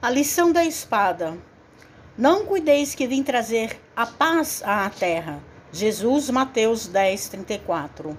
[0.00, 1.36] A lição da espada.
[2.16, 5.42] Não cuideis que vim trazer a paz à terra.
[5.72, 8.16] Jesus, Mateus 10, 34.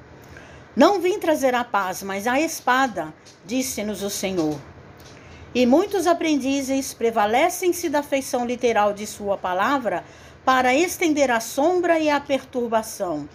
[0.75, 3.13] Não vim trazer a paz, mas a espada,
[3.45, 4.59] disse-nos o Senhor.
[5.55, 10.03] E muitos aprendizes prevalecem-se da feição literal de sua palavra
[10.43, 13.29] para estender a sombra e a perturbação.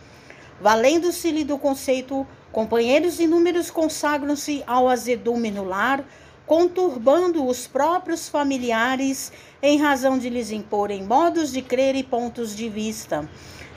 [0.61, 6.05] Valendo-se-lhe do conceito, companheiros inúmeros consagram-se ao azedume no lar,
[6.47, 9.33] conturbando os próprios familiares
[9.63, 13.29] em razão de lhes imporem modos de crer e pontos de vista,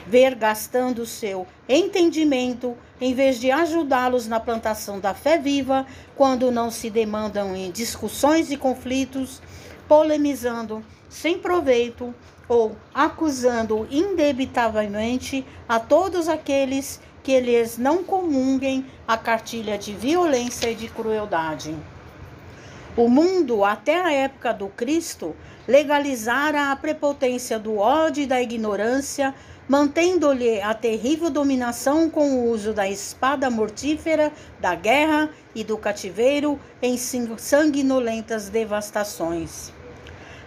[0.05, 5.85] ver gastando seu entendimento em vez de ajudá-los na plantação da fé viva,
[6.15, 9.41] quando não se demandam em discussões e conflitos,
[9.87, 12.13] polemizando sem proveito
[12.49, 20.75] ou acusando indebitavelmente a todos aqueles que lhes não comunguem a cartilha de violência e
[20.75, 21.75] de crueldade.
[22.97, 25.35] O mundo, até a época do Cristo,
[25.67, 29.35] legalizara a prepotência do ódio e da ignorância,
[29.69, 36.59] mantendo-lhe a terrível dominação com o uso da espada mortífera, da guerra e do cativeiro
[36.81, 39.71] em sanguinolentas devastações.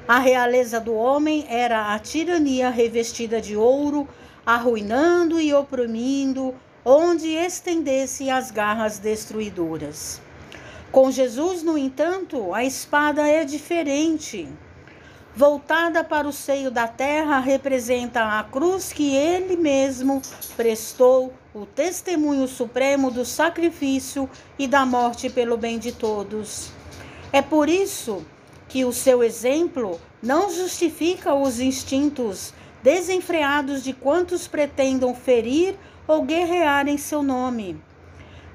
[0.09, 4.09] A realeza do homem era a tirania revestida de ouro,
[4.45, 6.53] arruinando e oprimindo,
[6.85, 10.20] onde estendesse as garras destruidoras.
[10.92, 14.48] Com Jesus, no entanto, a espada é diferente.
[15.36, 20.20] Voltada para o seio da terra, representa a cruz que ele mesmo
[20.56, 26.72] prestou, o testemunho supremo do sacrifício e da morte pelo bem de todos.
[27.33, 28.27] É por isso
[28.68, 32.52] que o seu exemplo não justifica os instintos
[32.83, 35.77] desenfreados de quantos pretendam ferir
[36.08, 37.80] ou guerrear em seu nome.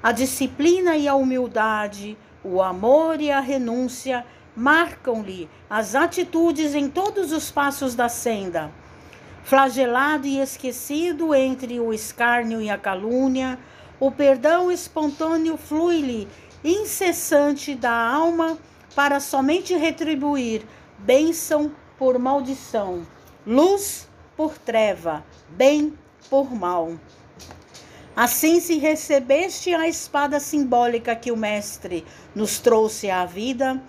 [0.06, 4.24] A disciplina e a humildade, o amor e a renúncia
[4.56, 8.70] marcam-lhe as atitudes em todos os passos da senda.
[9.44, 13.58] Flagelado e esquecido entre o escárnio e a calúnia,
[14.00, 16.28] o perdão espontâneo flui-lhe
[16.64, 18.60] incessante da alma
[18.94, 20.62] para somente retribuir
[21.00, 23.08] bênção por maldição,
[23.44, 24.08] luz
[24.38, 25.98] por treva, bem
[26.30, 26.94] por mal.
[28.16, 33.82] Assim, se recebeste a espada simbólica que o Mestre nos trouxe à vida,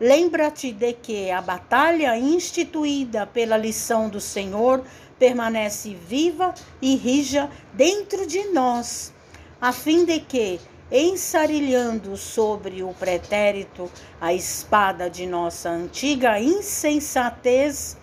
[0.00, 4.82] lembra-te de que a batalha instituída pela lição do Senhor
[5.18, 9.12] permanece viva e rija dentro de nós,
[9.60, 10.58] a fim de que,
[10.90, 17.98] ensarilhando sobre o pretérito a espada de nossa antiga insensatez,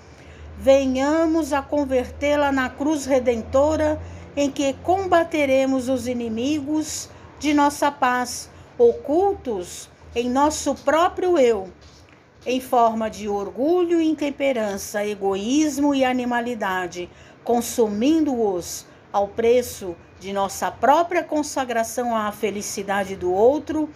[0.59, 4.00] venhamos a convertê-la na cruz redentora
[4.36, 7.09] em que combateremos os inimigos
[7.40, 11.69] de nossa paz, ocultos em nosso próprio eu,
[12.46, 17.09] em forma de orgulho, intemperança, egoísmo e animalidade,
[17.44, 23.90] consumindo-os ao preço de nossa própria consagração à felicidade do outro,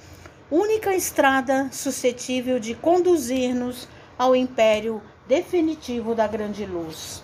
[0.52, 3.88] única estrada suscetível de conduzir-nos
[4.18, 7.24] ao império definitivo da grande luz.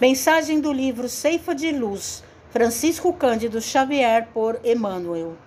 [0.00, 5.38] Mensagem do livro Ceifa de Luz Francisco Cândido Xavier por Emmanuel.